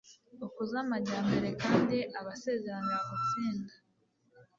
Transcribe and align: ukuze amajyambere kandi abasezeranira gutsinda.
ukuze 0.45 0.75
amajyambere 0.83 1.49
kandi 1.63 1.97
abasezeranira 2.19 2.99
gutsinda. 3.09 3.73